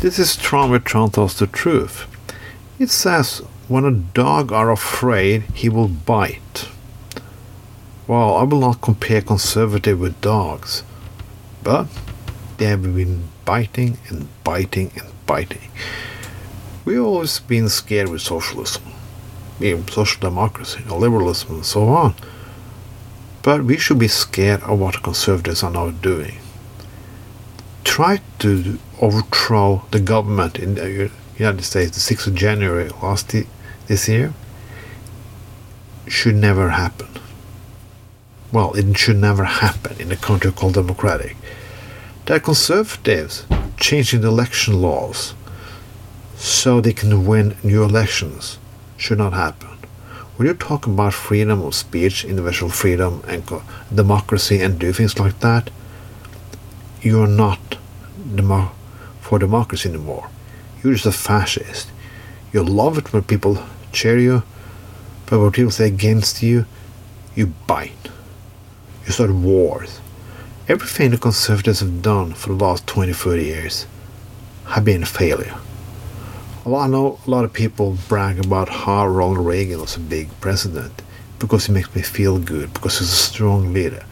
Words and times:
This 0.00 0.18
is 0.18 0.36
Tron 0.36 0.78
Tron 0.82 1.10
tells 1.10 1.38
the 1.38 1.46
truth. 1.46 2.06
It 2.78 2.90
says, 2.90 3.38
when 3.66 3.86
a 3.86 3.90
dog 3.90 4.52
are 4.52 4.70
afraid, 4.70 5.44
he 5.54 5.70
will 5.70 5.88
bite. 5.88 6.68
Well, 8.06 8.36
I 8.36 8.42
will 8.42 8.60
not 8.60 8.82
compare 8.82 9.22
conservative 9.22 9.98
with 9.98 10.20
dogs, 10.20 10.84
but 11.62 11.88
they 12.58 12.66
have 12.66 12.82
been 12.82 13.24
biting 13.46 13.96
and 14.08 14.28
biting 14.44 14.92
and 14.96 15.08
biting. 15.24 15.70
We've 16.84 17.02
always 17.02 17.40
been 17.40 17.70
scared 17.70 18.10
with 18.10 18.20
socialism, 18.20 18.84
even 19.60 19.88
social 19.88 20.20
democracy, 20.20 20.84
liberalism, 20.84 21.54
and 21.56 21.66
so 21.66 21.88
on. 21.88 22.14
But 23.42 23.64
we 23.64 23.78
should 23.78 23.98
be 23.98 24.08
scared 24.08 24.62
of 24.62 24.78
what 24.78 25.02
conservatives 25.02 25.62
are 25.62 25.70
now 25.70 25.88
doing. 25.90 26.36
Try 27.82 28.20
to 28.40 28.78
overthrow 29.00 29.84
the 29.90 30.00
government 30.00 30.58
in 30.58 30.74
the 30.74 31.10
United 31.38 31.62
States 31.62 32.06
the 32.06 32.14
6th 32.14 32.28
of 32.28 32.34
January 32.34 32.88
last 33.02 33.34
this 33.86 34.08
year 34.08 34.32
should 36.06 36.34
never 36.36 36.70
happen. 36.70 37.08
Well, 38.52 38.74
it 38.74 38.96
should 38.96 39.16
never 39.16 39.44
happen 39.44 40.00
in 40.00 40.12
a 40.12 40.16
country 40.16 40.52
called 40.52 40.74
democratic. 40.74 41.36
The 42.26 42.40
conservatives 42.40 43.44
changing 43.78 44.22
the 44.22 44.28
election 44.28 44.80
laws 44.80 45.34
so 46.36 46.80
they 46.80 46.92
can 46.92 47.26
win 47.26 47.56
new 47.62 47.82
elections 47.82 48.58
should 48.96 49.18
not 49.18 49.32
happen. 49.32 49.68
When 50.36 50.48
you 50.48 50.54
talk 50.54 50.86
about 50.86 51.14
freedom 51.14 51.62
of 51.62 51.74
speech, 51.74 52.24
individual 52.24 52.70
freedom, 52.70 53.22
and 53.26 53.42
democracy, 53.94 54.60
and 54.60 54.78
do 54.78 54.92
things 54.92 55.18
like 55.18 55.40
that, 55.40 55.70
you 57.00 57.22
are 57.22 57.28
not 57.28 57.78
demo- 58.34 58.72
for 59.26 59.40
democracy 59.40 59.88
anymore. 59.88 60.30
You're 60.82 60.92
just 60.92 61.04
a 61.06 61.10
fascist. 61.10 61.90
You 62.52 62.62
love 62.62 62.96
it 62.96 63.12
when 63.12 63.24
people 63.24 63.58
cheer 63.90 64.18
you, 64.18 64.44
but 65.26 65.40
when 65.40 65.50
people 65.50 65.72
say 65.72 65.88
against 65.88 66.44
you, 66.44 66.64
you 67.34 67.48
bite. 67.66 68.08
You 69.04 69.10
start 69.10 69.32
wars. 69.32 70.00
Everything 70.68 71.10
the 71.10 71.18
conservatives 71.18 71.80
have 71.80 72.02
done 72.02 72.34
for 72.34 72.50
the 72.50 72.64
last 72.64 72.86
20, 72.86 73.12
30 73.12 73.44
years 73.44 73.86
have 74.66 74.84
been 74.84 75.02
a 75.02 75.06
failure. 75.06 75.56
I 76.64 76.86
know 76.86 77.18
a 77.26 77.30
lot 77.30 77.44
of 77.44 77.52
people 77.52 77.96
brag 78.08 78.44
about 78.44 78.68
how 78.68 79.08
Ronald 79.08 79.44
Reagan 79.44 79.80
was 79.80 79.96
a 79.96 80.00
big 80.00 80.28
president 80.40 81.02
because 81.40 81.66
he 81.66 81.72
makes 81.72 81.94
me 81.96 82.02
feel 82.02 82.38
good, 82.38 82.72
because 82.72 82.98
he's 83.00 83.12
a 83.12 83.16
strong 83.16 83.72
leader. 83.72 84.04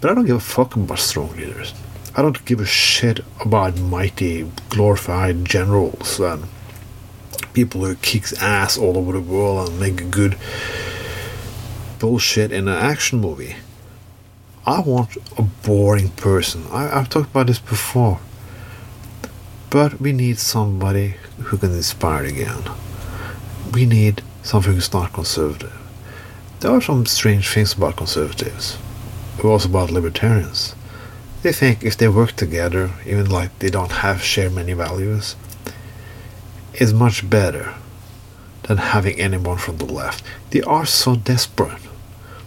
But 0.00 0.10
I 0.10 0.14
don't 0.14 0.26
give 0.26 0.36
a 0.36 0.40
fuck 0.40 0.74
about 0.74 0.98
strong 0.98 1.30
leaders. 1.36 1.72
I 2.18 2.22
don't 2.22 2.42
give 2.46 2.60
a 2.60 2.64
shit 2.64 3.20
about 3.44 3.78
mighty, 3.78 4.50
glorified 4.70 5.44
generals 5.44 6.18
and 6.18 6.44
people 7.52 7.84
who 7.84 7.94
kicks 7.96 8.32
ass 8.42 8.78
all 8.78 8.96
over 8.96 9.12
the 9.12 9.20
world 9.20 9.68
and 9.68 9.78
make 9.78 10.10
good 10.10 10.38
bullshit 11.98 12.52
in 12.52 12.68
an 12.68 12.74
action 12.74 13.20
movie. 13.20 13.56
I 14.64 14.80
want 14.80 15.18
a 15.36 15.42
boring 15.42 16.08
person. 16.08 16.64
I, 16.72 16.84
have 16.84 17.10
talked 17.10 17.32
about 17.32 17.48
this 17.48 17.58
before. 17.58 18.18
But 19.68 20.00
we 20.00 20.12
need 20.12 20.38
somebody 20.38 21.16
who 21.38 21.58
can 21.58 21.72
inspire 21.72 22.24
again. 22.24 22.62
We 23.74 23.84
need 23.84 24.22
something 24.42 24.72
who's 24.72 24.90
not 24.90 25.12
conservative. 25.12 25.78
There 26.60 26.70
are 26.70 26.80
some 26.80 27.04
strange 27.04 27.46
things 27.52 27.74
about 27.74 27.96
conservatives, 27.96 28.78
but 29.36 29.44
also 29.44 29.68
about 29.68 29.90
libertarians. 29.90 30.75
They 31.46 31.52
think 31.52 31.84
if 31.84 31.96
they 31.96 32.08
work 32.08 32.32
together, 32.32 32.90
even 33.06 33.30
like 33.30 33.56
they 33.60 33.70
don't 33.70 34.02
have 34.02 34.20
share 34.20 34.50
many 34.50 34.72
values, 34.72 35.36
is 36.74 36.92
much 36.92 37.30
better 37.30 37.74
than 38.64 38.78
having 38.78 39.20
anyone 39.20 39.58
from 39.58 39.76
the 39.76 39.84
left. 39.84 40.24
They 40.50 40.62
are 40.62 40.84
so 40.84 41.14
desperate 41.14 41.78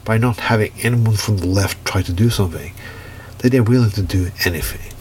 by 0.03 0.17
not 0.17 0.41
having 0.51 0.73
anyone 0.83 1.15
from 1.15 1.37
the 1.37 1.47
left 1.47 1.85
try 1.85 2.01
to 2.01 2.11
do 2.11 2.29
something 2.29 2.73
that 3.37 3.53
they're 3.53 3.63
willing 3.63 3.91
to 3.91 4.01
do 4.01 4.31
anything. 4.43 4.93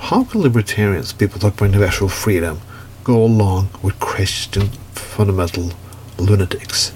How 0.00 0.24
can 0.24 0.40
libertarians, 0.40 1.12
people 1.12 1.38
talk 1.38 1.54
about 1.54 1.66
individual 1.66 2.08
freedom, 2.08 2.62
go 3.04 3.22
along 3.22 3.68
with 3.80 4.00
Christian 4.00 4.70
fundamental 4.90 5.70
lunatics 6.18 6.90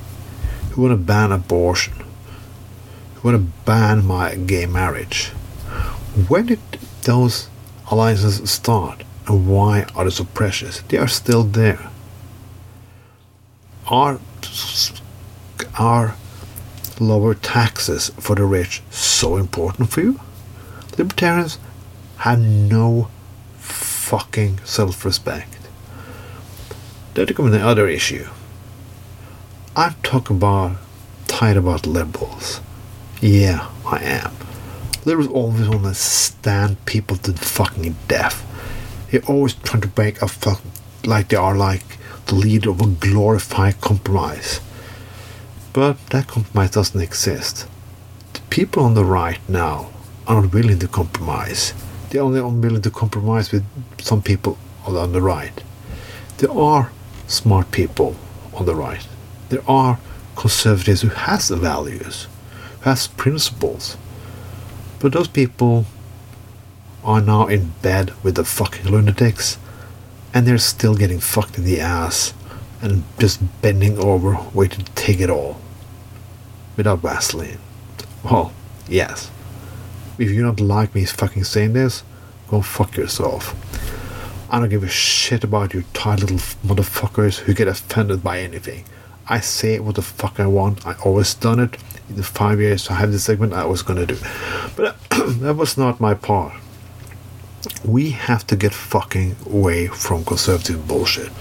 who 0.73 0.83
want 0.83 0.95
to 0.95 0.97
ban 0.97 1.31
abortion, 1.31 1.95
who 3.15 3.29
want 3.29 3.41
to 3.41 3.53
ban 3.65 4.05
my 4.05 4.35
gay 4.35 4.67
marriage? 4.67 5.31
When 6.17 6.47
did 6.47 6.61
those 7.03 7.49
alliances 7.91 8.51
start 8.51 9.05
and 9.27 9.47
why 9.47 9.85
are 9.95 10.05
they 10.05 10.11
so 10.11 10.25
precious? 10.25 10.81
They 10.89 10.97
are 10.97 11.09
still 11.09 11.43
there. 11.43 11.91
Are, 13.87 14.19
are 15.79 16.17
lower 16.99 17.35
taxes 17.35 18.11
for 18.19 18.35
the 18.35 18.45
rich 18.45 18.83
so 18.91 19.37
important 19.37 19.91
for 19.91 20.01
you? 20.01 20.19
Libertarians 20.97 21.59
have 22.19 22.41
no 22.41 23.11
fucking 23.59 24.61
self 24.65 25.05
respect. 25.05 25.59
Then 27.13 27.27
comes 27.27 27.51
the 27.51 27.61
other 27.61 27.89
issue. 27.89 28.27
I'm 29.77 29.95
talking 30.03 30.39
about 30.39 30.79
tired 31.27 31.59
about 31.59 31.87
liberals. 31.87 32.63
Yeah, 33.21 33.69
I 33.85 34.03
am. 34.03 34.46
Liberals 35.07 35.31
always 35.31 35.69
want 35.69 35.85
to 35.85 35.95
stand 35.95 36.85
people 36.85 37.17
to 37.19 37.31
the 37.31 37.45
fucking 37.45 37.95
death. 38.09 38.43
They're 39.09 39.25
always 39.29 39.55
trying 39.55 39.83
to 39.83 39.91
make 39.97 40.21
a 40.21 40.27
fuck 40.27 40.61
like 41.05 41.29
they 41.29 41.37
are 41.37 41.57
like 41.57 41.85
the 42.27 42.35
leader 42.35 42.71
of 42.71 42.81
a 42.81 42.87
glorified 42.89 43.81
compromise. 43.81 44.61
But 45.73 46.05
that 46.09 46.27
compromise 46.27 46.73
doesn't 46.73 47.01
exist. 47.01 47.69
The 48.33 48.41
people 48.51 48.83
on 48.83 48.95
the 48.95 49.05
right 49.05 49.39
now 49.49 49.91
are 50.27 50.43
not 50.43 50.53
willing 50.53 50.81
to 50.81 50.89
compromise. 50.89 51.73
They're 52.11 52.23
only 52.23 52.41
unwilling 52.41 52.83
to 52.83 52.91
compromise 52.91 53.53
with 53.53 53.65
some 54.01 54.23
people 54.23 54.59
on 54.85 55.13
the 55.13 55.23
right. 55.23 55.63
There 56.39 56.51
are 56.51 56.91
smart 57.29 57.71
people 57.71 58.17
on 58.55 58.67
the 58.67 58.75
right. 58.75 59.07
There 59.51 59.63
are 59.71 60.01
conservatives 60.35 61.03
who 61.03 61.11
has 61.11 61.49
values, 61.51 62.27
who 62.81 62.91
has 62.91 63.07
principles. 63.07 63.97
But 64.99 65.13
those 65.13 65.29
people 65.29 65.87
are 67.05 67.21
now 67.21 67.47
in 67.47 67.73
bed 67.83 68.13
with 68.23 68.35
the 68.35 68.45
fucking 68.45 68.91
lunatics 68.91 69.59
and 70.35 70.47
they're 70.47 70.59
still 70.59 70.95
getting 70.95 71.21
fucked 71.21 71.57
in 71.59 71.65
the 71.65 71.81
ass 71.81 72.35
and 72.83 73.05
just 73.19 73.41
bending 73.63 73.99
over 73.99 74.39
waiting 74.53 74.85
to 74.85 74.93
take 74.93 75.21
it 75.21 75.31
all 75.31 75.61
without 76.77 76.99
Vaseline. 76.99 77.59
Well, 78.25 78.53
yes. 78.89 79.31
If 80.19 80.31
you 80.31 80.43
don't 80.43 80.61
like 80.61 80.95
me 80.95 81.05
fucking 81.05 81.45
saying 81.45 81.75
this, 81.75 82.03
go 82.49 82.61
fuck 82.63 82.97
yourself. 82.97 83.55
I 84.51 84.61
don't 84.61 84.69
give 84.69 84.83
a 84.83 84.89
shit 84.89 85.45
about 85.45 85.75
you 85.75 85.85
tired 85.93 86.21
little 86.21 86.39
motherfuckers 86.67 87.41
who 87.41 87.55
get 87.55 87.69
offended 87.69 88.23
by 88.23 88.41
anything. 88.41 88.85
I 89.29 89.41
say 89.41 89.79
what 89.81 89.97
the 89.97 90.03
fuck 90.03 90.39
I 90.39 90.47
want. 90.47 90.87
I 90.87 90.95
always 91.05 91.35
done 91.35 91.61
it. 91.61 91.77
In 92.09 92.17
the 92.17 92.23
five 92.23 92.61
years 92.61 92.89
I 92.89 92.95
have 92.95 93.13
this 93.13 93.25
segment, 93.25 93.53
I 93.53 93.65
was 93.65 93.83
gonna 93.83 94.07
do. 94.07 94.17
But 94.77 94.97
that 95.11 95.57
was 95.57 95.77
not 95.77 96.01
my 96.01 96.15
part. 96.15 96.55
We 97.85 98.11
have 98.11 98.47
to 98.49 98.57
get 98.57 98.73
fucking 98.73 99.37
away 99.47 99.89
from 99.89 100.25
conservative 100.25 100.87
bullshit. 100.87 101.33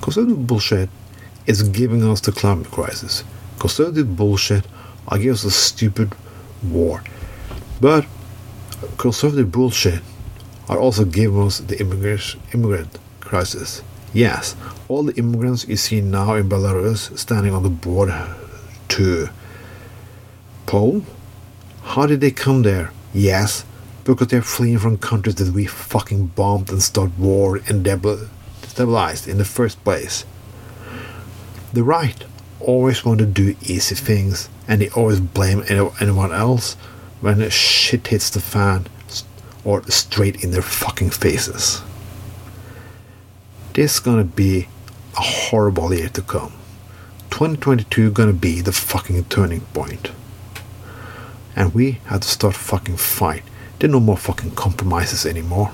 Conservative 0.00 0.46
bullshit 0.46 0.88
is 1.46 1.62
giving 1.64 2.04
us 2.08 2.20
the 2.20 2.32
climate 2.32 2.70
crisis 2.70 3.24
conservative 3.62 4.16
bullshit. 4.16 4.64
I 5.06 5.18
guess 5.18 5.44
a 5.44 5.50
stupid 5.50 6.14
war. 6.64 7.02
But 7.80 8.06
conservative 8.98 9.52
bullshit 9.52 10.00
are 10.68 10.78
also 10.78 11.04
giving 11.04 11.40
us 11.46 11.58
the 11.58 11.78
immigrant 12.52 12.98
crisis. 13.20 13.82
Yes, 14.12 14.54
all 14.88 15.04
the 15.04 15.14
immigrants 15.14 15.66
you 15.66 15.76
see 15.76 16.02
now 16.02 16.34
in 16.34 16.48
Belarus 16.48 17.16
standing 17.18 17.54
on 17.54 17.62
the 17.62 17.70
border 17.70 18.34
to 18.88 19.28
Poland, 20.66 21.06
how 21.82 22.06
did 22.06 22.20
they 22.20 22.30
come 22.30 22.62
there? 22.62 22.92
Yes, 23.14 23.64
because 24.04 24.28
they're 24.28 24.42
fleeing 24.42 24.78
from 24.78 24.98
countries 24.98 25.36
that 25.36 25.54
we 25.54 25.64
fucking 25.64 26.26
bombed 26.26 26.70
and 26.70 26.82
started 26.82 27.18
war 27.18 27.56
and 27.68 27.84
destabilized 27.84 29.26
in 29.26 29.38
the 29.38 29.44
first 29.46 29.82
place. 29.82 30.26
The 31.72 31.82
right 31.82 32.22
always 32.60 33.04
want 33.04 33.20
to 33.20 33.26
do 33.26 33.56
easy 33.62 33.94
things 33.94 34.50
and 34.68 34.82
they 34.82 34.90
always 34.90 35.20
blame 35.20 35.64
anyone 35.68 36.32
else 36.32 36.74
when 37.22 37.48
shit 37.48 38.08
hits 38.08 38.28
the 38.28 38.40
fan 38.40 38.86
or 39.64 39.82
straight 39.90 40.44
in 40.44 40.50
their 40.50 40.60
fucking 40.60 41.10
faces. 41.10 41.80
This 43.74 43.94
is 43.94 44.00
gonna 44.00 44.24
be 44.24 44.68
a 45.16 45.20
horrible 45.22 45.94
year 45.94 46.08
to 46.10 46.22
come. 46.22 46.52
2022 47.30 48.10
gonna 48.10 48.32
be 48.34 48.60
the 48.60 48.72
fucking 48.72 49.24
turning 49.24 49.62
point. 49.72 50.10
And 51.56 51.72
we 51.74 52.00
have 52.06 52.20
to 52.20 52.28
start 52.28 52.54
fucking 52.54 52.98
fight. 52.98 53.42
There 53.78 53.88
are 53.88 53.92
no 53.92 54.00
more 54.00 54.16
fucking 54.18 54.52
compromises 54.52 55.24
anymore. 55.26 55.72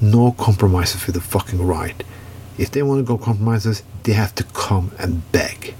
no 0.00 0.32
compromises 0.32 1.06
with 1.06 1.14
the 1.14 1.20
fucking 1.20 1.64
right. 1.64 2.02
If 2.58 2.72
they 2.72 2.82
want 2.82 2.98
to 2.98 3.04
go 3.04 3.16
compromises, 3.16 3.82
they 4.02 4.12
have 4.14 4.34
to 4.34 4.44
come 4.44 4.90
and 4.98 5.30
beg. 5.30 5.74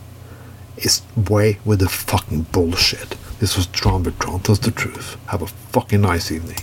It's 0.77 1.03
way 1.17 1.59
with 1.65 1.81
the 1.81 1.89
fucking 1.89 2.43
bullshit. 2.53 3.17
This 3.41 3.57
was 3.57 3.67
drawn 3.67 4.03
Tron 4.05 4.15
Bertrand, 4.15 4.45
tells 4.45 4.61
the 4.61 4.71
truth. 4.71 5.17
Have 5.27 5.43
a 5.43 5.49
fucking 5.49 6.01
nice 6.01 6.31
evening. 6.31 6.59